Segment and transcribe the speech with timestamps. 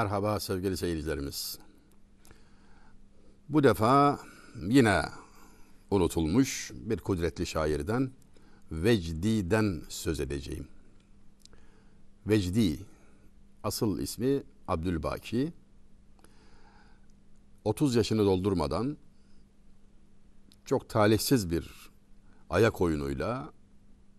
[0.00, 1.58] Merhaba sevgili seyircilerimiz.
[3.48, 4.20] Bu defa
[4.60, 5.02] yine
[5.90, 8.10] unutulmuş bir kudretli şairden
[8.72, 10.68] Vecdi'den söz edeceğim.
[12.26, 12.78] Vecdi
[13.62, 15.52] asıl ismi Abdülbaki.
[17.64, 18.96] 30 yaşını doldurmadan
[20.64, 21.90] çok talihsiz bir
[22.50, 23.52] ayak oyunuyla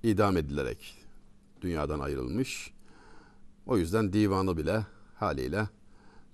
[0.04, 0.98] idam edilerek
[1.62, 2.74] dünyadan ayrılmış.
[3.66, 4.86] O yüzden divanı bile
[5.22, 5.68] haliyle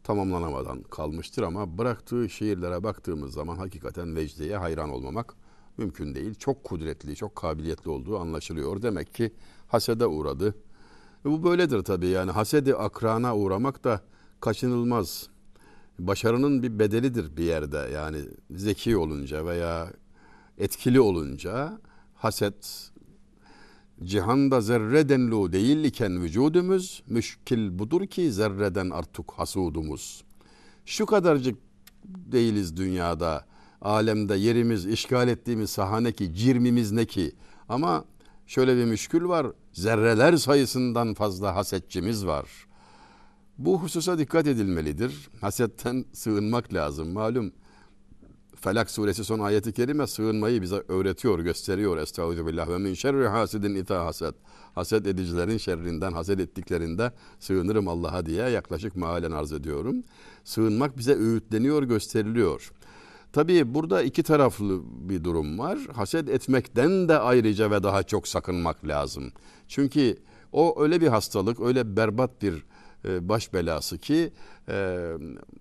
[0.03, 5.33] tamamlanamadan kalmıştır ama bıraktığı şiirlere baktığımız zaman hakikaten Vecdi'ye hayran olmamak
[5.77, 6.35] mümkün değil.
[6.35, 8.81] Çok kudretli, çok kabiliyetli olduğu anlaşılıyor.
[8.81, 9.33] Demek ki
[9.67, 10.55] hasede uğradı.
[11.25, 14.01] E bu böyledir tabii yani hasedi akrana uğramak da
[14.41, 15.27] kaçınılmaz.
[15.99, 18.17] Başarının bir bedelidir bir yerde yani
[18.51, 19.93] zeki olunca veya
[20.57, 21.79] etkili olunca
[22.13, 22.91] haset
[24.03, 30.23] cihanda zerre denlu değil iken vücudumuz müşkil budur ki zerreden artık hasudumuz.
[30.85, 31.57] Şu kadarcık
[32.05, 33.45] değiliz dünyada
[33.81, 37.31] alemde yerimiz işgal ettiğimiz sahane ki cirmimiz ne ki
[37.69, 38.05] ama
[38.47, 42.67] şöyle bir müşkül var zerreler sayısından fazla hasetçimiz var.
[43.57, 45.29] Bu hususa dikkat edilmelidir.
[45.41, 47.13] Hasetten sığınmak lazım.
[47.13, 47.51] Malum
[48.67, 51.97] Felak suresi son ayeti kerime sığınmayı bize öğretiyor, gösteriyor.
[51.97, 54.35] Estağfirullah ve min şerri hasidin ita haset.
[54.75, 60.03] Haset edicilerin şerrinden, haset ettiklerinde sığınırım Allah'a diye yaklaşık mealen arz ediyorum.
[60.43, 62.71] Sığınmak bize öğütleniyor, gösteriliyor.
[63.33, 65.79] Tabii burada iki taraflı bir durum var.
[65.93, 69.31] Haset etmekten de ayrıca ve daha çok sakınmak lazım.
[69.67, 70.17] Çünkü
[70.51, 72.63] o öyle bir hastalık, öyle berbat bir
[73.03, 74.31] baş belası ki
[74.69, 75.07] e,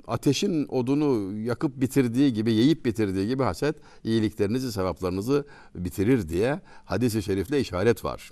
[0.06, 7.60] ateşin odunu yakıp bitirdiği gibi, yiyip bitirdiği gibi haset iyiliklerinizi, sevaplarınızı bitirir diye hadis-i şerifle
[7.60, 8.30] işaret var.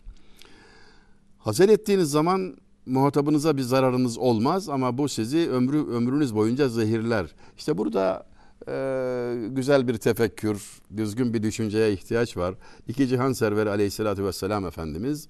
[1.39, 2.57] Haset ettiğiniz zaman
[2.87, 7.35] muhatabınıza bir zararınız olmaz ama bu sizi ömrü ömrünüz boyunca zehirler.
[7.57, 8.27] İşte burada
[8.69, 12.55] e, güzel bir tefekkür, düzgün bir düşünceye ihtiyaç var.
[12.89, 15.29] İki cihan serveri aleyhissalatü vesselam Efendimiz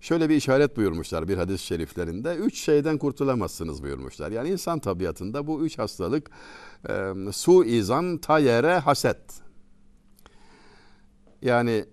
[0.00, 2.34] şöyle bir işaret buyurmuşlar bir hadis-i şeriflerinde.
[2.34, 4.30] Üç şeyden kurtulamazsınız buyurmuşlar.
[4.30, 6.30] Yani insan tabiatında bu üç hastalık
[6.88, 9.18] e, su izan, tayere, haset.
[11.42, 11.84] Yani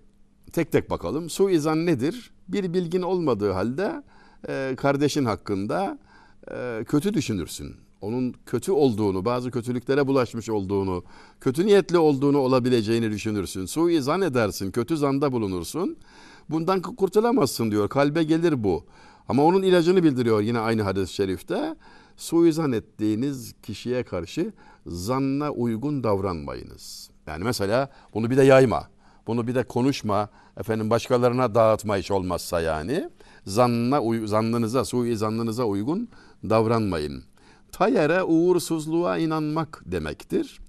[0.52, 1.30] tek tek bakalım.
[1.30, 2.30] Su izan nedir?
[2.48, 4.02] Bir bilgin olmadığı halde
[4.48, 5.98] e, kardeşin hakkında
[6.50, 7.76] e, kötü düşünürsün.
[8.00, 11.04] Onun kötü olduğunu, bazı kötülüklere bulaşmış olduğunu,
[11.40, 13.66] kötü niyetli olduğunu olabileceğini düşünürsün.
[13.66, 15.96] Su izan edersin, kötü zanda bulunursun.
[16.50, 17.88] Bundan kurtulamazsın diyor.
[17.88, 18.84] Kalbe gelir bu.
[19.28, 21.76] Ama onun ilacını bildiriyor yine aynı hadis-i şerifte.
[22.16, 24.52] Suizan ettiğiniz kişiye karşı
[24.86, 27.10] zanna uygun davranmayınız.
[27.26, 28.88] Yani mesela bunu bir de yayma.
[29.26, 30.28] Bunu bir de konuşma.
[30.56, 33.10] Efendim başkalarına dağıtma iş olmazsa yani.
[33.46, 36.08] Zanna, zannınıza, suizanınıza uygun
[36.44, 37.24] davranmayın.
[37.72, 40.60] Tayere uğursuzluğa inanmak demektir.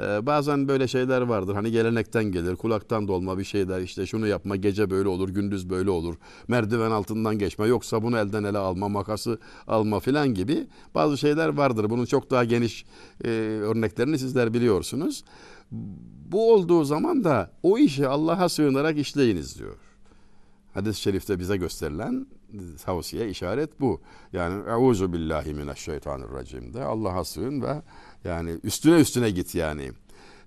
[0.00, 1.54] Ee, bazen böyle şeyler vardır.
[1.54, 3.80] Hani gelenekten gelir, kulaktan dolma bir şeyler.
[3.80, 6.14] İşte şunu yapma, gece böyle olur, gündüz böyle olur.
[6.48, 11.90] Merdiven altından geçme, yoksa bunu elden ele alma, makası alma filan gibi bazı şeyler vardır.
[11.90, 12.84] Bunun çok daha geniş
[13.24, 13.28] e,
[13.62, 15.24] örneklerini sizler biliyorsunuz.
[16.30, 19.76] Bu olduğu zaman da o işi Allah'a sığınarak işleyiniz diyor.
[20.74, 22.26] Hadis-i şerifte bize gösterilen
[22.84, 24.00] tavsiye, işaret bu.
[24.32, 27.82] Yani euzu billahi mineşşeytanirracim de Allah'a sığın ve
[28.26, 29.90] yani üstüne üstüne git yani.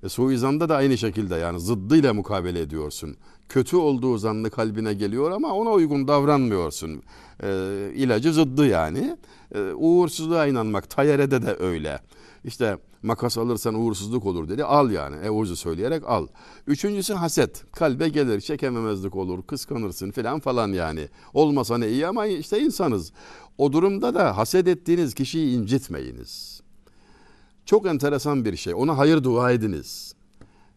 [0.03, 3.17] E, suizanda da aynı şekilde yani zıddıyla mukabele ediyorsun.
[3.49, 7.03] Kötü olduğu zannı kalbine geliyor ama ona uygun davranmıyorsun.
[7.43, 7.49] E,
[7.95, 9.17] ilacı zıddı yani.
[9.55, 11.99] E, uğursuzluğa inanmak tayerede de öyle.
[12.43, 14.63] İşte makas alırsan uğursuzluk olur dedi.
[14.63, 15.15] Al yani.
[15.15, 16.27] Evuzu söyleyerek al.
[16.67, 17.71] Üçüncüsü haset.
[17.71, 21.07] Kalbe gelir, çekememezlik olur, kıskanırsın filan falan yani.
[21.33, 23.11] Olmasa ne iyi ama işte insanız.
[23.57, 26.58] O durumda da haset ettiğiniz kişiyi incitmeyiniz.
[27.69, 28.73] Çok enteresan bir şey.
[28.73, 30.15] Ona hayır dua ediniz.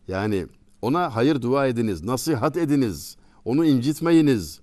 [0.09, 0.47] Yani
[0.83, 3.17] ona hayır dua ediniz, nasihat ediniz.
[3.45, 4.61] Onu incitmeyiniz.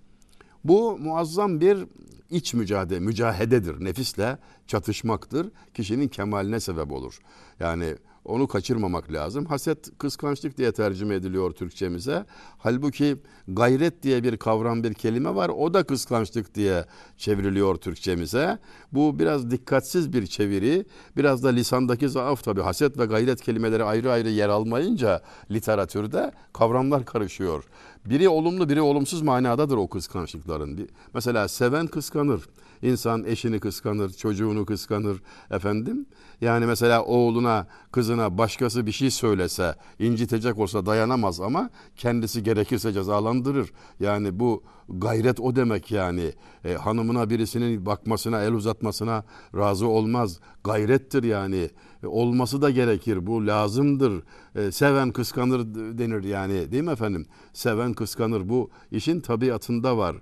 [0.64, 1.86] Bu muazzam bir
[2.30, 3.86] iç mücadele, mücahededir.
[3.86, 4.38] Nefisle
[4.68, 5.52] çatışmaktır.
[5.74, 7.20] Kişinin kemaline sebep olur.
[7.60, 9.46] Yani onu kaçırmamak lazım.
[9.46, 12.26] Haset kıskançlık diye tercüme ediliyor Türkçemize.
[12.58, 13.18] Halbuki
[13.48, 15.50] gayret diye bir kavram bir kelime var.
[15.50, 16.86] O da kıskançlık diye
[17.18, 18.58] çevriliyor Türkçemize.
[18.92, 20.86] Bu biraz dikkatsiz bir çeviri.
[21.18, 22.62] Biraz da lisandaki zaaf tabii.
[22.62, 27.64] Haset ve gayret kelimeleri ayrı ayrı yer almayınca literatürde kavramlar karışıyor.
[28.06, 30.90] Biri olumlu biri olumsuz manadadır o kıskançlıkların.
[31.14, 32.42] Mesela seven kıskanır.
[32.82, 35.22] İnsan eşini kıskanır, çocuğunu kıskanır
[35.52, 36.06] efendim.
[36.42, 43.72] Yani mesela oğluna, kızına başkası bir şey söylese, incitecek olsa dayanamaz ama kendisi gerekirse cezalandırır.
[44.00, 46.34] Yani bu gayret o demek yani.
[46.66, 49.24] E, hanımına birisinin bakmasına, el uzatmasına
[49.56, 50.40] razı olmaz.
[50.64, 51.70] Gayrettir yani.
[52.04, 53.28] E, olması da gerekir.
[53.28, 54.24] Bu lazımdır.
[54.56, 55.60] E, seven kıskanır
[55.98, 56.72] denir yani.
[56.72, 57.26] Değil mi efendim?
[57.54, 58.50] Seven kıskanır.
[58.50, 60.16] Bu işin tabiatında var.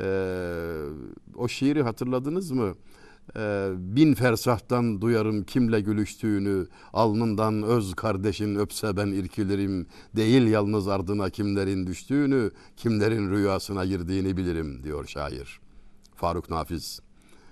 [0.00, 0.08] E,
[1.36, 2.74] o şiiri hatırladınız mı?
[3.36, 9.86] Ee, bin fersahtan duyarım kimle gülüştüğünü, alnından öz kardeşin öpse ben irkilirim,
[10.16, 15.60] değil yalnız ardına kimlerin düştüğünü, kimlerin rüyasına girdiğini bilirim diyor şair.
[16.14, 17.00] Faruk Nafiz.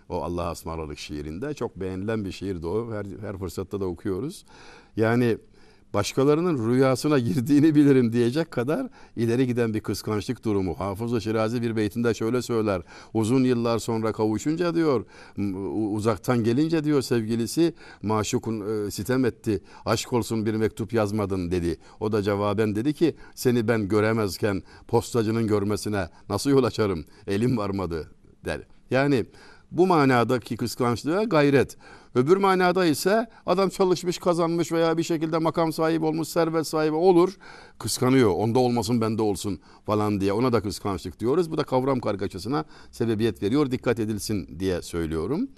[0.09, 2.93] O Allah'a ısmarladık şiirinde çok beğenilen bir şiirdi o.
[2.93, 4.45] Her, her fırsatta da okuyoruz.
[4.97, 5.39] Yani
[5.95, 8.87] başkalarının rüyasına girdiğini bilirim diyecek kadar
[9.17, 10.75] ileri giden bir kıskançlık durumu.
[10.75, 12.83] Hafız-ı Şirazi bir beytinde şöyle söyler.
[13.15, 15.05] Uzun yıllar sonra kavuşunca diyor,
[15.93, 19.63] uzaktan gelince diyor sevgilisi maşukun e, sitem etti.
[19.85, 21.77] Aşk olsun bir mektup yazmadın dedi.
[22.01, 27.05] O da cevaben dedi ki seni ben göremezken postacının görmesine nasıl yol açarım?
[27.27, 28.11] Elim varmadı
[28.45, 28.61] der.
[28.91, 29.27] Yani
[29.77, 31.77] bu manadaki kıskançlığa gayret.
[32.15, 37.37] Öbür manada ise adam çalışmış, kazanmış veya bir şekilde makam sahibi olmuş, servet sahibi olur.
[37.79, 38.31] Kıskanıyor.
[38.31, 40.33] Onda olmasın bende olsun falan diye.
[40.33, 41.51] Ona da kıskançlık diyoruz.
[41.51, 43.71] Bu da kavram kargaşasına sebebiyet veriyor.
[43.71, 45.49] Dikkat edilsin diye söylüyorum.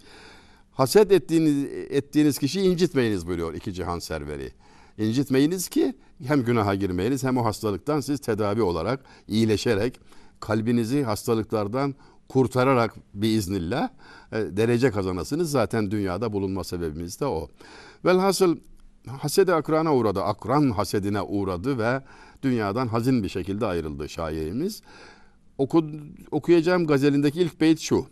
[0.73, 4.53] Haset ettiğiniz, ettiğiniz kişiyi incitmeyiniz buyuruyor iki cihan serveri.
[4.99, 5.94] İncitmeyiniz ki
[6.26, 10.00] hem günaha girmeyiniz hem o hastalıktan siz tedavi olarak, iyileşerek
[10.41, 11.94] kalbinizi hastalıklardan
[12.28, 13.88] kurtararak biiznillah
[14.32, 15.50] e, derece kazanasınız.
[15.50, 17.48] Zaten dünyada bulunma sebebimiz de o.
[18.04, 18.56] Velhasıl
[19.06, 20.22] hasede akrana uğradı.
[20.22, 22.02] Akran hasedine uğradı ve
[22.42, 24.82] dünyadan hazin bir şekilde ayrıldı şairimiz.
[25.58, 25.84] Oku,
[26.30, 28.06] okuyacağım gazelindeki ilk beyt şu.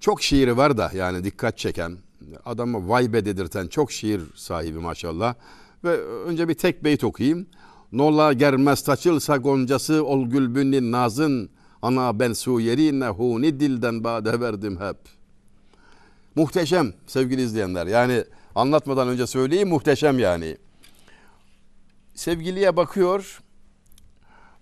[0.00, 1.98] Çok şiiri var da yani dikkat çeken,
[2.44, 5.34] adamı vay be dedirten çok şiir sahibi maşallah.
[5.84, 7.46] Ve önce bir tek beyt okuyayım.
[7.92, 11.50] Nola germez taçılsa goncası ol gülbünnin nazın
[11.86, 14.96] Ana ben su yerine huni dilden bade verdim hep.
[16.34, 17.86] Muhteşem sevgili izleyenler.
[17.86, 18.24] Yani
[18.54, 20.56] anlatmadan önce söyleyeyim muhteşem yani.
[22.14, 23.40] Sevgiliye bakıyor.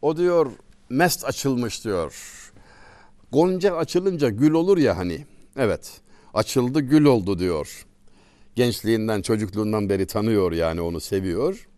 [0.02, 0.52] O diyor
[0.88, 2.14] mest açılmış diyor.
[3.32, 5.26] Gonca açılınca gül olur ya hani.
[5.56, 6.00] Evet.
[6.34, 7.86] Açıldı gül oldu diyor.
[8.54, 11.68] Gençliğinden çocukluğundan beri tanıyor yani onu seviyor.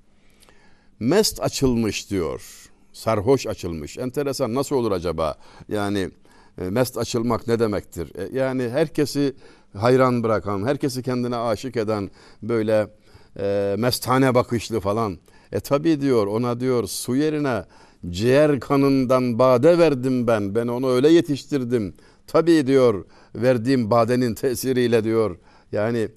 [1.00, 2.65] Mest açılmış diyor
[2.96, 3.98] sarhoş açılmış.
[3.98, 5.34] Enteresan nasıl olur acaba?
[5.68, 6.10] Yani
[6.58, 8.12] e, mest açılmak ne demektir?
[8.18, 9.34] E, yani herkesi
[9.76, 12.10] hayran bırakan, herkesi kendine aşık eden
[12.42, 12.88] böyle
[13.40, 15.18] e, mestane bakışlı falan.
[15.52, 17.64] E tabi diyor ona diyor su yerine
[18.10, 20.54] ciğer kanından bade verdim ben.
[20.54, 21.94] Ben onu öyle yetiştirdim.
[22.26, 23.04] Tabi diyor
[23.34, 25.36] verdiğim badenin tesiriyle diyor.
[25.72, 26.08] Yani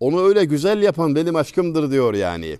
[0.00, 2.58] onu öyle güzel yapan benim aşkımdır diyor yani.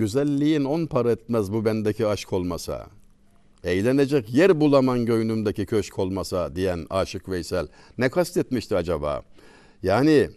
[0.00, 2.86] Güzelliğin on para etmez bu bendeki aşk olmasa.
[3.64, 7.68] Eğlenecek yer bulaman göğnümdeki köşk olmasa diyen Aşık Veysel
[7.98, 9.22] ne kastetmişti acaba?
[9.82, 10.30] Yani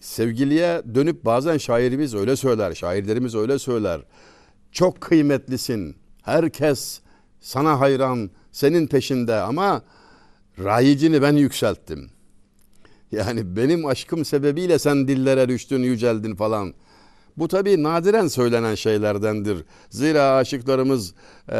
[0.00, 4.00] sevgiliye dönüp bazen şairimiz öyle söyler, şairlerimiz öyle söyler.
[4.72, 5.96] Çok kıymetlisin.
[6.22, 7.00] Herkes
[7.40, 9.82] sana hayran, senin peşinde ama
[10.58, 12.10] rayicini ben yükselttim.
[13.12, 16.74] Yani benim aşkım sebebiyle sen dillere düştün, yüceldin falan.
[17.36, 19.64] Bu tabi nadiren söylenen şeylerdendir.
[19.90, 21.14] Zira aşıklarımız
[21.52, 21.56] e,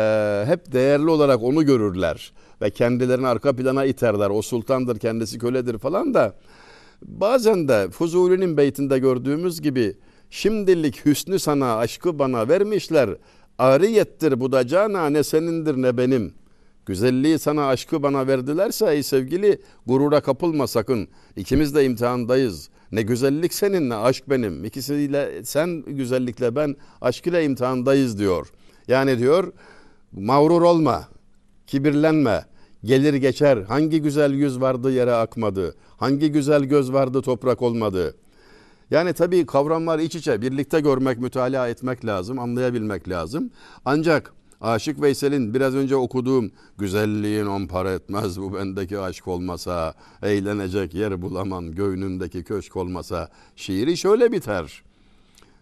[0.47, 4.31] hep değerli olarak onu görürler ve kendilerini arka plana iterler.
[4.31, 6.35] O sultandır, kendisi köledir falan da
[7.03, 9.97] bazen de Fuzuli'nin beytinde gördüğümüz gibi
[10.31, 13.11] şimdilik hüsnü sana, aşkı bana vermişler.
[13.59, 16.47] Ariyettir bu da cana ne senindir ne benim.''
[16.87, 21.09] Güzelliği sana aşkı bana verdilerse ey sevgili gurura kapılma sakın.
[21.37, 22.71] İkimiz de imtihandayız.
[22.93, 24.65] Ne güzellik senin ne aşk benim.
[24.65, 28.53] İkisiyle sen güzellikle ben aşk ile imtihandayız diyor.
[28.89, 29.53] Yani diyor
[30.13, 31.09] mağrur olma,
[31.67, 32.45] kibirlenme,
[32.85, 33.59] gelir geçer.
[33.69, 35.75] Hangi güzel yüz vardı yere akmadı.
[35.97, 38.17] Hangi güzel göz vardı toprak olmadı.
[38.91, 43.51] Yani tabii kavramlar iç içe birlikte görmek, mütalaa etmek lazım, anlayabilmek lazım.
[43.85, 50.95] Ancak Aşık Veysel'in biraz önce okuduğum güzelliğin on para etmez bu bendeki aşk olmasa, eğlenecek
[50.95, 54.83] yer bulamam göğnündeki köşk olmasa şiiri şöyle biter.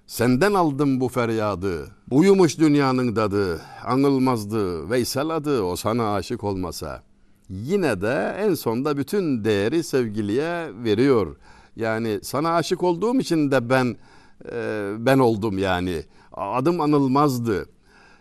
[0.06, 7.02] Senden aldım bu feryadı, buyumuş dünyanın dadı, anılmazdı Veysel adı o sana aşık olmasa.
[7.50, 11.36] Yine de en sonda bütün değeri sevgiliye veriyor.
[11.76, 13.96] Yani sana aşık olduğum için de ben
[14.52, 16.02] e, ben oldum yani.
[16.32, 17.66] Adım anılmazdı.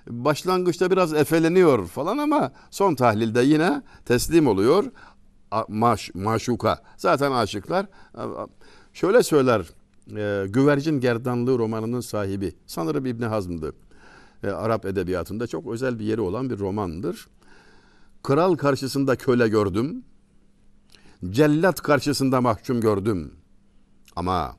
[0.10, 4.86] Başlangıçta biraz efeleniyor falan ama son tahlilde yine teslim oluyor.
[5.67, 6.83] Maş, maşuka.
[6.98, 7.86] Zaten aşıklar.
[8.93, 9.65] Şöyle söyler
[10.12, 12.55] e, Güvercin Gerdanlığı romanının sahibi.
[12.65, 13.74] Sanırım İbni Hazm'dı.
[14.43, 17.27] E, Arap edebiyatında çok özel bir yeri olan bir romandır.
[18.24, 20.03] Kral karşısında köle gördüm.
[21.29, 23.33] Cellat karşısında mahkum gördüm.
[24.15, 24.55] Ama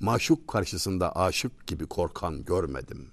[0.00, 3.11] maşuk karşısında aşık gibi korkan görmedim.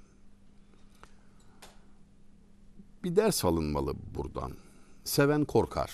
[3.03, 4.51] Bir ders alınmalı buradan.
[5.03, 5.91] Seven korkar.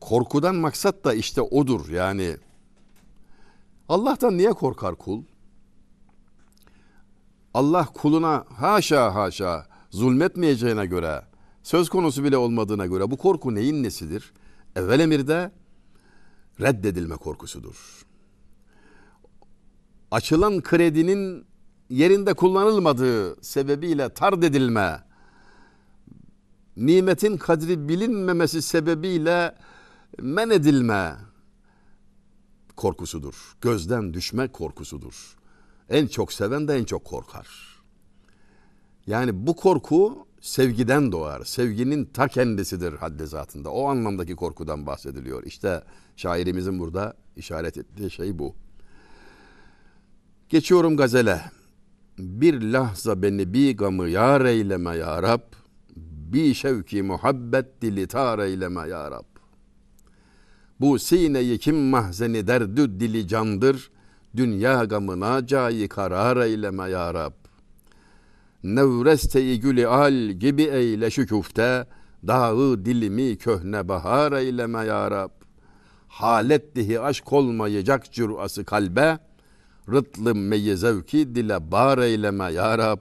[0.00, 2.36] Korkudan maksat da işte odur yani.
[3.88, 5.22] Allah'tan niye korkar kul?
[7.54, 11.22] Allah kuluna haşa haşa zulmetmeyeceğine göre,
[11.62, 14.32] söz konusu bile olmadığına göre bu korku neyin nesidir?
[14.76, 15.50] Evvel emirde
[16.60, 18.06] reddedilme korkusudur.
[20.10, 21.46] Açılan kredinin
[21.90, 25.05] yerinde kullanılmadığı sebebiyle tard edilme,
[26.76, 29.54] nimetin kadri bilinmemesi sebebiyle
[30.20, 31.16] men edilme
[32.76, 33.56] korkusudur.
[33.60, 35.36] Gözden düşme korkusudur.
[35.88, 37.76] En çok seven de en çok korkar.
[39.06, 41.44] Yani bu korku sevgiden doğar.
[41.44, 43.70] Sevginin ta kendisidir haddi zatında.
[43.70, 45.42] O anlamdaki korkudan bahsediliyor.
[45.44, 45.82] İşte
[46.16, 48.54] şairimizin burada işaret ettiği şey bu.
[50.48, 51.40] Geçiyorum gazele.
[52.18, 55.40] Bir lahza beni bir gamı yar eyleme ya Rab.
[56.32, 59.24] Bir şevki muhabbet dili tar eyleme ya Rab.
[60.80, 63.90] Bu sineyi kim mahzeni derdü dili candır.
[64.36, 67.32] Dünya gamına cayi karar eyleme ya Rab.
[68.64, 71.86] Nevreste-i gülü al gibi eyle şükufte.
[72.26, 75.30] Dağı dilimi köhne bahar eyleme ya Rab.
[76.08, 79.18] Halet dihi aşk olmayacak cürası kalbe.
[79.92, 82.98] Rıtlı meyi zevki dile bar eyleme ya Rab.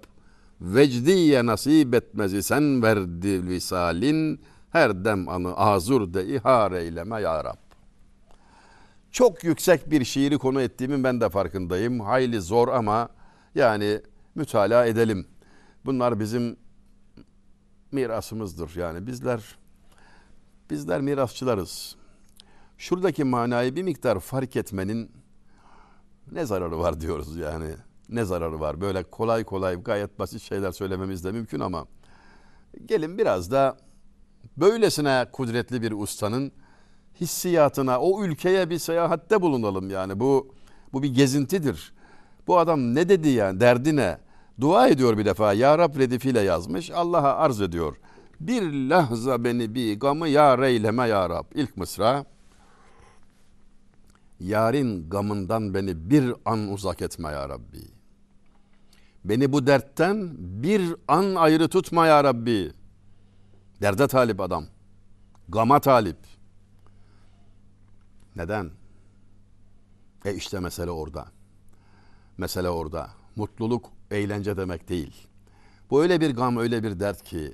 [0.61, 4.41] Vecdiye nasip etmezi sen verdi visalin.
[4.69, 7.65] Her dem anı azur de ihar eyleme ya Rab.
[9.11, 11.99] Çok yüksek bir şiiri konu ettiğimin ben de farkındayım.
[11.99, 13.09] Hayli zor ama
[13.55, 14.01] yani
[14.35, 15.27] mütalaa edelim.
[15.85, 16.57] Bunlar bizim
[17.91, 18.75] mirasımızdır.
[18.75, 19.57] Yani bizler
[20.69, 21.95] bizler mirasçılarız.
[22.77, 25.11] Şuradaki manayı bir miktar fark etmenin
[26.31, 27.75] ne zararı var diyoruz yani.
[28.09, 28.81] Ne zararı var?
[28.81, 31.85] Böyle kolay kolay gayet basit şeyler söylememiz de mümkün ama
[32.85, 33.77] gelin biraz da
[34.57, 36.51] böylesine kudretli bir ustanın
[37.21, 40.19] hissiyatına, o ülkeye bir seyahatte bulunalım yani.
[40.19, 40.55] Bu
[40.93, 41.93] bu bir gezintidir.
[42.47, 44.17] Bu adam ne dedi yani, derdi ne?
[44.61, 45.53] Dua ediyor bir defa.
[45.53, 46.91] Ya Rab redifiyle yazmış.
[46.91, 47.95] Allah'a arz ediyor.
[48.39, 51.45] Bir lahza beni bir gamı ya reyleme ya Rab.
[51.55, 52.25] İlk mısra.
[54.39, 57.94] Yarın gamından beni bir an uzak etme ya Rabbi.
[59.25, 62.73] Beni bu dertten bir an ayrı tutma ya Rabbi.
[63.81, 64.65] Derde talip adam.
[65.49, 66.17] Gama talip.
[68.35, 68.71] Neden?
[70.25, 71.25] E işte mesele orada.
[72.37, 73.09] Mesele orada.
[73.35, 75.27] Mutluluk eğlence demek değil.
[75.89, 77.53] Bu öyle bir gam, öyle bir dert ki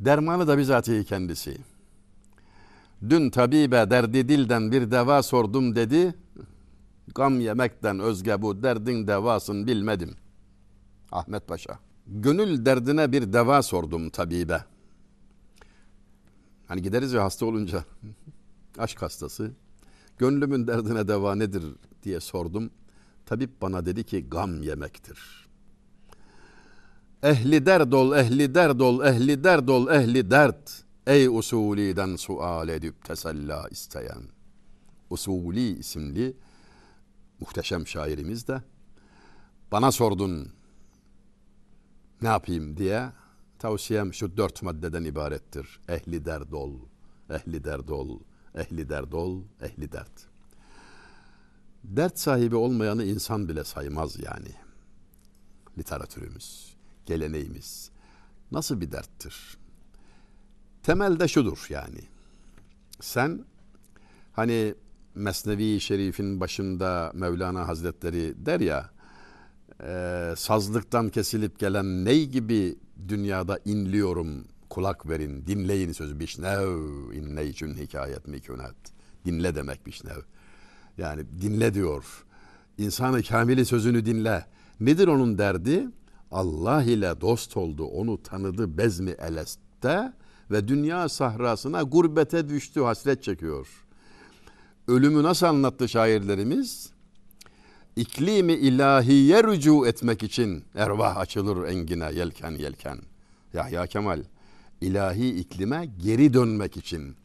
[0.00, 1.58] dermanı da bizatihi kendisi.
[3.08, 6.14] Dün tabibe derdi dilden bir deva sordum dedi.
[7.14, 10.16] Gam yemekten özge bu derdin devasın bilmedim.
[11.14, 11.78] Ahmet Paşa.
[12.06, 14.64] Gönül derdine bir deva sordum tabibe.
[16.68, 17.84] Hani gideriz ya hasta olunca.
[18.78, 19.52] Aşk hastası.
[20.18, 21.64] Gönlümün derdine deva nedir
[22.02, 22.70] diye sordum.
[23.26, 25.48] Tabip bana dedi ki gam yemektir.
[27.22, 30.84] Ehli derd ol, ehli derd ol, ehli derd ol, ehli dert.
[31.06, 34.22] Ey usuliden sual edip tesella isteyen.
[35.10, 36.36] Usuli isimli
[37.40, 38.62] muhteşem şairimiz de
[39.72, 40.52] bana sordun
[42.24, 43.12] ne yapayım diye
[43.58, 45.80] tavsiyem şu dört maddeden ibarettir.
[45.88, 46.72] Ehli derd ol,
[47.30, 48.20] ehli derd ol,
[48.54, 50.26] ehli derd ol, ehli dert.
[51.84, 54.48] Dert sahibi olmayanı insan bile saymaz yani.
[55.78, 56.76] Literatürümüz,
[57.06, 57.90] geleneğimiz
[58.52, 59.58] nasıl bir derttir?
[60.82, 62.00] Temelde şudur yani.
[63.00, 63.44] Sen
[64.32, 64.74] hani
[65.14, 68.93] Mesnevi Şerif'in başında Mevlana Hazretleri der ya
[69.82, 72.76] e, sazlıktan kesilip gelen ney gibi
[73.08, 76.68] dünyada inliyorum kulak verin dinleyin sözü bişnev
[77.12, 78.76] inne için hikayet mikünet
[79.24, 80.20] dinle demek bişnev
[80.98, 82.24] yani dinle diyor.
[82.78, 84.46] İnsanı kamili sözünü dinle.
[84.80, 85.88] Nedir onun derdi?
[86.30, 90.12] Allah ile dost oldu, onu tanıdı bezmi eleste
[90.50, 93.68] ve dünya sahrasına gurbete düştü, hasret çekiyor.
[94.88, 96.90] Ölümü nasıl anlattı şairlerimiz?
[97.96, 102.98] İklimi ilahiye rücu etmek için ervah açılır engine yelken yelken.
[103.52, 104.22] Yahya Kemal
[104.80, 107.16] ilahi iklime geri dönmek için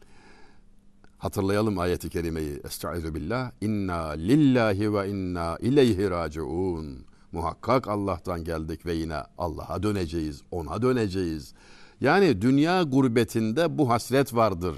[1.18, 2.60] hatırlayalım ayeti kerimeyi.
[2.64, 3.50] Estaizu billah.
[3.60, 7.04] İnna lillahi ve inna ileyhi raciun.
[7.32, 11.54] Muhakkak Allah'tan geldik ve yine Allah'a döneceğiz, ona döneceğiz.
[12.00, 14.76] Yani dünya gurbetinde bu hasret vardır.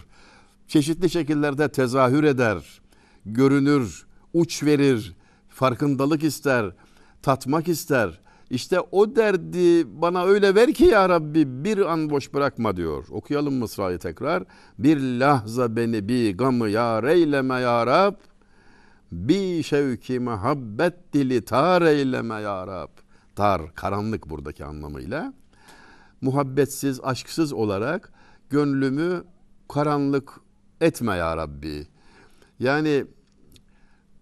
[0.68, 2.80] Çeşitli şekillerde tezahür eder,
[3.26, 5.14] görünür, uç verir,
[5.54, 6.71] farkındalık ister,
[7.23, 8.21] tatmak ister.
[8.50, 13.06] İşte o derdi bana öyle ver ki ya Rabbi bir an boş bırakma diyor.
[13.11, 14.44] Okuyalım Mısra'yı tekrar.
[14.78, 18.14] Bir lahza beni bir gamı ya reyleme ya Rab.
[19.12, 22.90] Bir şevki muhabbet dili tar eyleme ya Rab.
[23.37, 25.32] Tar, karanlık buradaki anlamıyla.
[26.21, 28.12] Muhabbetsiz, aşksız olarak
[28.50, 29.25] gönlümü
[29.68, 30.40] karanlık
[30.80, 31.87] etme ya Rabbi.
[32.59, 33.04] Yani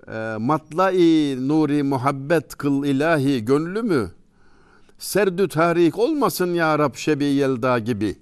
[0.09, 4.11] e, matlai nuri muhabbet kıl ilahi gönlümü
[4.99, 8.17] serdü tarik olmasın ya Rab şebi yelda gibi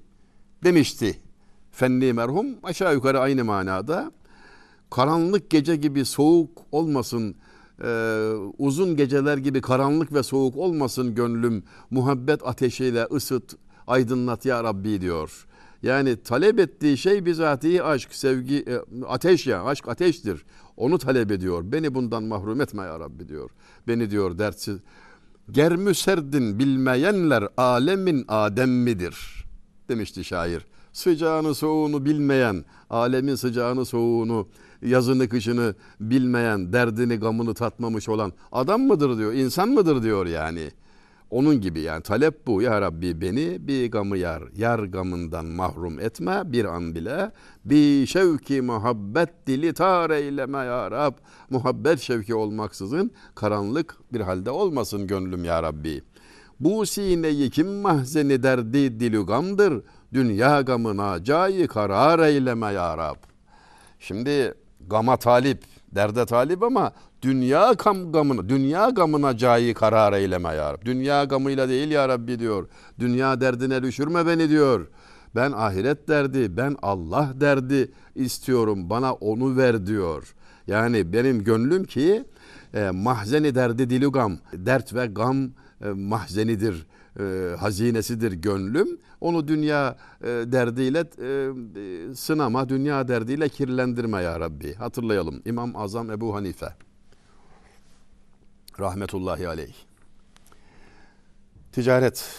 [0.65, 1.19] demişti.
[1.73, 4.13] Fenni merhum aşağı yukarı aynı manada.
[4.91, 7.35] Karanlık gece gibi soğuk olmasın,
[7.85, 11.65] e, uzun geceler gibi karanlık ve soğuk olmasın gönlüm.
[11.91, 13.55] Muhabbet ateşiyle ısıt,
[13.87, 15.47] aydınlat ya Rabbi diyor.
[15.83, 20.45] Yani talep ettiği şey bizatihi aşk, sevgi, e, ateş ya, aşk ateştir.
[20.77, 21.63] Onu talep ediyor.
[21.73, 23.51] Beni bundan mahrum etme ya Rabbi diyor.
[23.89, 24.79] Beni diyor dertsiz.
[25.51, 29.45] Germü serdin bilmeyenler alemin adem midir?
[29.89, 30.67] Demişti şair.
[30.93, 34.49] Sıcağını soğuğunu bilmeyen, alemin sıcağını soğuğunu,
[34.83, 40.71] yazını kışını bilmeyen, derdini gamını tatmamış olan adam mıdır diyor, insan mıdır diyor yani.
[41.31, 42.63] Onun gibi yani talep bu.
[42.63, 47.33] Ya Rabbi beni bir gamı yar, yar gamından mahrum etme bir an bile.
[47.65, 51.13] Bir şevki muhabbet dili tar eyleme ya Rab.
[51.51, 56.03] Muhabbet şevki olmaksızın karanlık bir halde olmasın gönlüm ya Rabbi.
[56.61, 59.83] Bu sineyi kim mahzeni derdi dilü gamdır.
[60.13, 63.17] Dünya gamına cayi karar eyleme ya Rab.
[63.99, 64.55] Şimdi
[64.87, 65.65] gama talip,
[65.95, 66.93] derde talip ama
[67.23, 70.87] dünya kam gamına, dünya gamına cayi karar eyleme ya Rabbi.
[70.87, 72.69] Dünya gamıyla değil ya Rabbi diyor.
[72.99, 74.89] Dünya derdine düşürme beni diyor.
[75.35, 78.91] Ben ahiret derdi, ben Allah derdi istiyorum.
[78.91, 80.35] Bana onu ver diyor.
[80.67, 82.25] Yani benim gönlüm ki
[82.75, 84.39] e, mahzeni derdi dilugam.
[84.53, 85.51] Dert ve gam
[85.85, 86.87] e, mahzenidir,
[87.19, 88.99] e, hazinesidir gönlüm.
[89.21, 94.75] Onu dünya e, derdiyle e, sınama, dünya derdiyle kirlendirme ya Rabbi.
[94.75, 96.69] Hatırlayalım İmam Azam Ebu Hanife
[98.81, 99.75] rahmetullahi aleyh.
[101.73, 102.35] Ticaret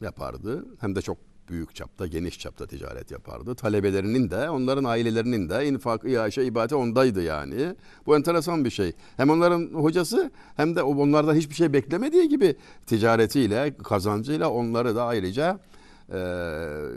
[0.00, 0.64] yapardı.
[0.80, 3.54] Hem de çok büyük çapta, geniş çapta ticaret yapardı.
[3.54, 7.76] Talebelerinin de, onların ailelerinin de infak, iaşe, ibadete ondaydı yani.
[8.06, 8.92] Bu enteresan bir şey.
[9.16, 12.56] Hem onların hocası hem de onlardan hiçbir şey beklemediği gibi
[12.86, 15.60] ticaretiyle, kazancıyla onları da ayrıca
[16.12, 16.20] e,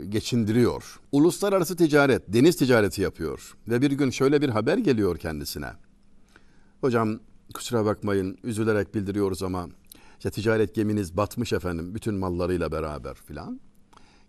[0.08, 1.00] geçindiriyor.
[1.12, 3.56] Uluslararası ticaret, deniz ticareti yapıyor.
[3.68, 5.70] Ve bir gün şöyle bir haber geliyor kendisine.
[6.80, 7.20] Hocam
[7.54, 9.68] kusura bakmayın üzülerek bildiriyoruz ama
[10.18, 13.60] işte ticaret geminiz batmış efendim bütün mallarıyla beraber filan.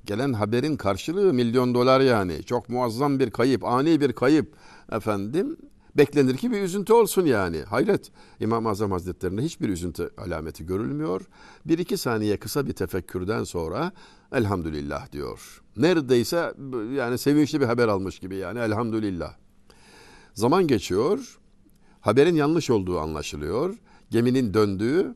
[0.06, 2.44] Gelen haberin karşılığı milyon dolar yani.
[2.44, 4.56] Çok muazzam bir kayıp, ani bir kayıp
[4.92, 5.58] efendim.
[5.98, 7.62] Beklenir ki bir üzüntü olsun yani.
[7.62, 8.12] Hayret.
[8.40, 11.22] İmam-ı Azam Hazretlerinde hiçbir üzüntü alameti görülmüyor.
[11.66, 13.92] Bir iki saniye kısa bir tefekkürden sonra
[14.32, 15.62] elhamdülillah diyor.
[15.78, 16.54] Neredeyse
[16.96, 19.36] yani sevinçli bir haber almış gibi yani elhamdülillah.
[20.34, 21.40] Zaman geçiyor.
[22.02, 23.76] Haberin yanlış olduğu anlaşılıyor.
[24.10, 25.16] Geminin döndüğü,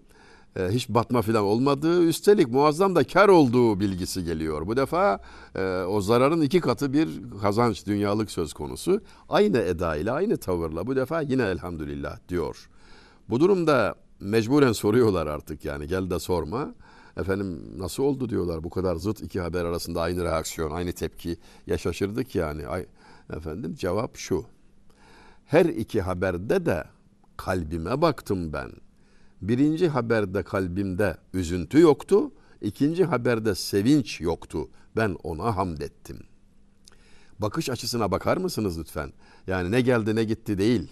[0.58, 4.68] e, hiç batma filan olmadığı, üstelik muazzam da kar olduğu bilgisi geliyor.
[4.68, 5.20] Bu defa
[5.56, 7.10] e, o zararın iki katı bir
[7.42, 9.02] kazanç, dünyalık söz konusu.
[9.30, 12.70] Aynı eda ile, aynı tavırla bu defa yine elhamdülillah diyor.
[13.30, 16.74] Bu durumda mecburen soruyorlar artık yani gel de sorma.
[17.18, 21.38] Efendim nasıl oldu diyorlar bu kadar zıt iki haber arasında aynı reaksiyon, aynı tepki.
[21.68, 22.68] Ya şaşırdık yani.
[22.68, 22.86] Ay,
[23.34, 24.46] efendim cevap şu.
[25.46, 26.84] Her iki haberde de
[27.38, 28.72] kalbime baktım ben.
[29.42, 32.32] Birinci haberde kalbimde üzüntü yoktu.
[32.62, 34.70] ikinci haberde sevinç yoktu.
[34.96, 36.20] Ben ona hamd ettim.
[37.40, 39.14] Bakış açısına bakar mısınız lütfen?
[39.48, 40.92] Yani ne geldi ne gitti değil.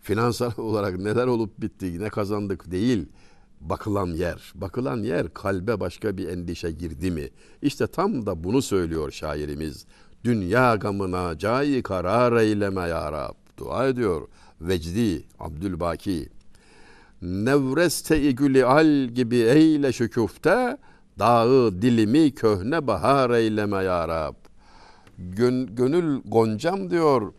[0.00, 3.08] Finansal olarak neler olup bitti, ne kazandık değil.
[3.60, 7.28] Bakılan yer, bakılan yer kalbe başka bir endişe girdi mi?
[7.62, 9.86] İşte tam da bunu söylüyor şairimiz.
[10.24, 14.28] Dünya gamına cayi karar eyleme ya Rab dua ediyor.
[14.60, 16.28] Vecdi Abdülbaki
[17.22, 20.78] Nevreste gülü al gibi eyle şükufte
[21.18, 24.34] dağı dilimi köhne bahar eyleme ya Rab.
[25.18, 27.32] Gön, gönül goncam diyor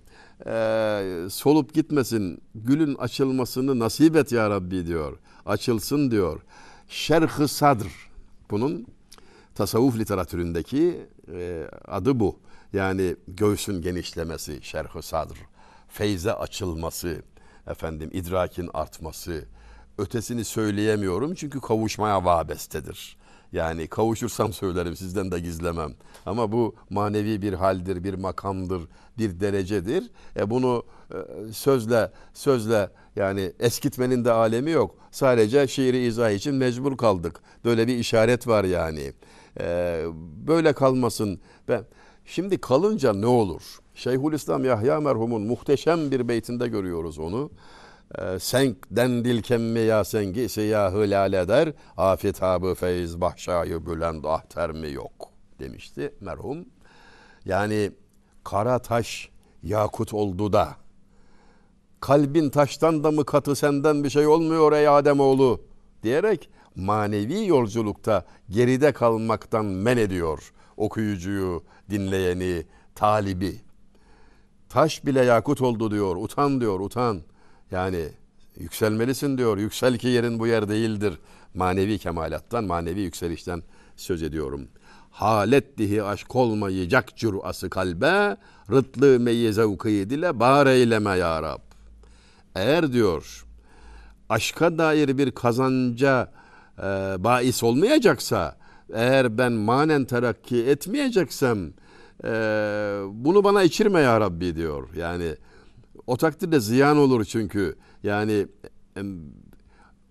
[0.46, 2.42] e, solup gitmesin.
[2.56, 5.18] Gülün açılmasını nasip et ya Rabbi diyor.
[5.46, 6.42] Açılsın diyor.
[6.88, 8.10] Şerh-ı sadr.
[8.52, 8.88] Bunun
[9.56, 12.40] tasavvuf literatüründeki e, adı bu.
[12.74, 15.38] Yani göğsün genişlemesi, şerh-ı sadr.
[15.88, 17.22] Feyze açılması,
[17.68, 19.46] efendim idrakin artması.
[19.98, 23.18] Ötesini söyleyemiyorum çünkü kavuşmaya vabestedir.
[23.52, 25.94] Yani kavuşursam söylerim sizden de gizlemem.
[26.26, 28.82] Ama bu manevi bir haldir, bir makamdır,
[29.18, 30.12] bir derecedir.
[30.36, 31.18] E bunu e,
[31.54, 34.96] sözle sözle yani eskitmenin de alemi yok.
[35.12, 37.42] Sadece şiiri izah için mecbur kaldık.
[37.66, 39.14] Böyle bir işaret var yani.
[39.60, 40.00] E,
[40.48, 41.40] böyle kalmasın.
[41.68, 41.86] Ben
[42.26, 43.62] şimdi kalınca ne olur?
[43.96, 47.52] Şeyhülislam Yahya merhumun muhteşem bir beytinde görüyoruz onu.
[48.20, 55.30] Ee, senk dendil kemmi ya sengi siyahı eder afitabı feyz bahşayı bülend ahter mi yok
[55.60, 56.66] demişti merhum.
[57.46, 57.92] Yani
[58.44, 59.30] kara taş
[59.64, 60.76] yakut oldu da
[62.00, 65.62] kalbin taştan da mı katı senden bir şey olmuyor ey Ademoğlu
[66.04, 72.64] diyerek manevi yolculukta geride kalmaktan men ediyor okuyucuyu, dinleyeni,
[72.96, 73.62] talibi.
[74.70, 77.22] Taş bile yakut oldu diyor, utan diyor, utan.
[77.74, 78.10] Yani
[78.58, 79.58] yükselmelisin diyor.
[79.58, 81.20] Yüksel ki yerin bu yer değildir.
[81.54, 83.64] Manevi kemalattan, manevi yükselişten
[83.96, 84.68] söz ediyorum.
[85.12, 88.38] Halet dihi aşk olmayacak cürası kalbe,
[88.72, 91.62] rıtlı meyi zevkı dile bar eyleme ya Rab.
[92.56, 93.46] Eğer diyor
[94.30, 96.32] aşka dair bir kazanca
[96.78, 96.84] e,
[97.24, 98.58] bahis olmayacaksa,
[98.94, 101.74] eğer ben manen terakki etmeyeceksem,
[102.24, 102.30] e,
[103.12, 104.90] bunu bana içirme ya Rabbi diyor.
[104.96, 105.36] Yani
[106.08, 107.76] o takdirde ziyan olur çünkü.
[108.04, 108.48] Yani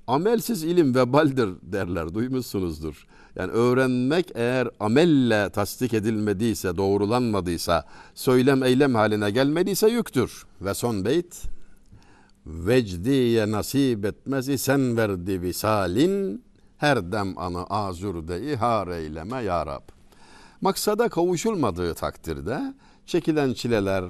[0.07, 3.07] amelsiz ilim vebaldir derler duymuşsunuzdur.
[3.37, 10.47] Yani öğrenmek eğer amelle tasdik edilmediyse, doğrulanmadıysa, söylem eylem haline gelmediyse yüktür.
[10.61, 11.43] Ve son beyt
[12.47, 16.45] vecdiye nasip etmez sen verdi visalin
[16.77, 19.83] her dem anı azurde ihar eyleme ya Rab.
[20.61, 22.75] Maksada kavuşulmadığı takdirde
[23.07, 24.05] çekilen çileler,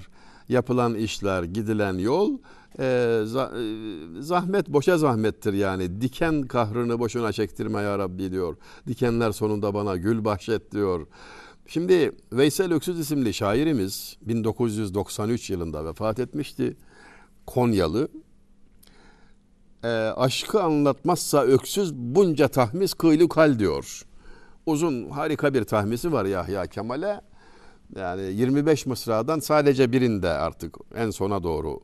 [0.53, 2.38] yapılan işler, gidilen yol
[2.79, 6.01] e, e, zahmet boşa zahmettir yani.
[6.01, 8.57] Diken kahrını boşuna çektirme ya Rabbi diyor.
[8.87, 11.07] Dikenler sonunda bana gül bahşet diyor.
[11.67, 16.77] Şimdi Veysel Öksüz isimli şairimiz 1993 yılında vefat etmişti.
[17.47, 18.09] Konyalı.
[19.85, 24.03] E, aşkı anlatmazsa öksüz bunca tahmis kıylı kal diyor.
[24.67, 27.21] Uzun harika bir tahmisi var Yahya Kemal'e.
[27.97, 31.81] Yani 25 mısradan sadece birinde artık en sona doğru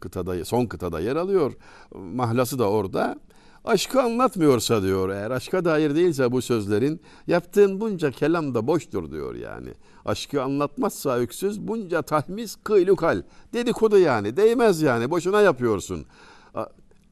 [0.00, 1.52] kıtada son kıtada yer alıyor.
[1.94, 3.16] Mahlası da orada.
[3.64, 9.34] Aşkı anlatmıyorsa diyor eğer aşka dair değilse bu sözlerin yaptığın bunca kelam da boştur diyor
[9.34, 9.68] yani.
[10.04, 16.06] Aşkı anlatmazsa öksüz bunca tahmis kıylukal dedikodu yani değmez yani boşuna yapıyorsun.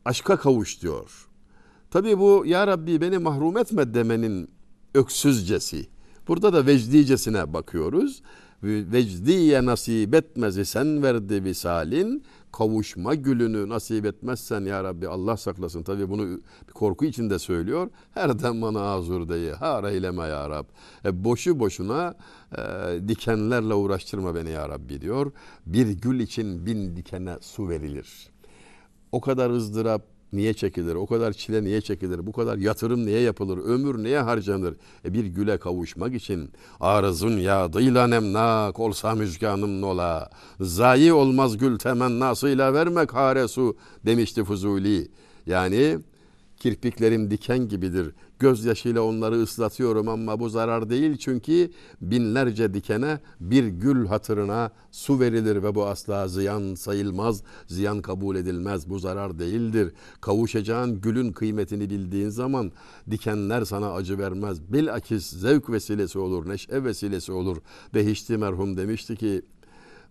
[0.05, 1.29] Aşka kavuş diyor.
[1.91, 4.51] Tabi bu ya Rabbi beni mahrum etme demenin
[4.95, 5.96] öksüzcesi.
[6.29, 8.23] Burada da vecdicesine bakıyoruz.
[8.63, 15.83] Vecdiye nasip etmezi sen verdi visalin kavuşma gülünü nasip etmezsen ya Rabbi Allah saklasın.
[15.83, 16.41] Tabi bunu
[16.75, 17.91] korku içinde söylüyor.
[18.15, 19.53] Her bana azur deyi.
[19.53, 20.65] Har eyleme ya Rab.
[21.05, 22.15] E, boşu boşuna
[22.59, 22.63] e,
[23.09, 25.33] dikenlerle uğraştırma beni ya Rabbi diyor.
[25.67, 28.31] Bir gül için bin dikene su verilir.
[29.13, 30.95] O kadar ızdırap, niye çekilir?
[30.95, 32.27] O kadar çile niye çekilir?
[32.27, 33.59] Bu kadar yatırım niye yapılır?
[33.59, 34.75] Ömür niye harcanır?
[35.05, 40.31] E bir güle kavuşmak için arızun yağdıyla nemnak olsa müjganım nola.
[40.61, 45.09] Zayi olmaz gül temennasıyla vermek haresu demişti Fuzuli.
[45.47, 45.99] Yani
[46.57, 48.13] kirpiklerim diken gibidir.
[48.39, 55.63] Gözyaşıyla onları ıslatıyorum ama bu zarar değil çünkü binlerce dikene bir gül hatırına su verilir
[55.63, 58.91] ve bu asla ziyan sayılmaz, ziyan kabul edilmez.
[58.91, 59.93] Bu zarar değildir.
[60.21, 62.73] Kavuşacağın gülün kıymetini bildiğin zaman
[63.11, 64.73] dikenler sana acı vermez.
[64.73, 67.57] Bilakis zevk vesilesi olur, neşe vesilesi olur.
[67.95, 69.43] Behişti merhum demişti ki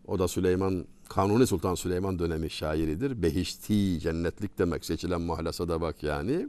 [0.08, 3.21] o da Süleyman Kanuni Sultan Süleyman dönemi şairidir.
[3.21, 6.47] Behişti cennetlik demek seçilen mahlasa da bak yani.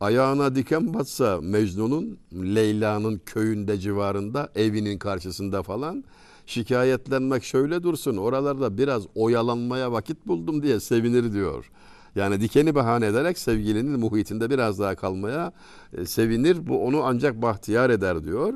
[0.00, 6.04] Ayağına diken batsa Mecnun'un Leyla'nın köyünde civarında evinin karşısında falan
[6.46, 11.70] şikayetlenmek şöyle dursun oralarda biraz oyalanmaya vakit buldum diye sevinir diyor.
[12.14, 15.52] Yani dikeni bahane ederek sevgilinin muhitinde biraz daha kalmaya
[15.96, 16.66] e, sevinir.
[16.66, 18.54] Bu onu ancak bahtiyar eder diyor.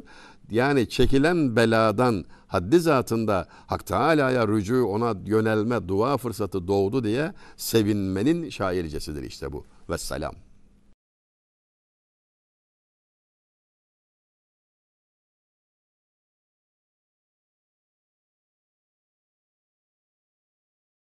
[0.50, 8.50] Yani çekilen beladan haddi zatında Hak Teala'ya rücu ona yönelme dua fırsatı doğdu diye sevinmenin
[8.50, 9.64] şaircesidir işte bu.
[9.90, 10.47] Vesselam.